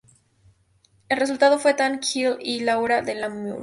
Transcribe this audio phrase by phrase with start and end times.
[1.09, 3.59] El resultado fue "Tant Qu'il Y Aura De L’amour".